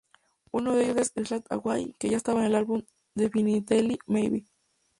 [0.51, 2.81] Uno de ellos es "Slide Away" que ya estaba en el álbum
[3.13, 4.45] "Definitely Maybe".